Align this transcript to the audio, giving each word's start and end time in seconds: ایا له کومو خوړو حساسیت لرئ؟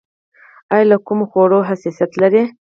ایا 0.73 0.85
له 0.91 0.97
کومو 1.05 1.25
خوړو 1.31 1.59
حساسیت 1.69 2.11
لرئ؟ 2.21 2.43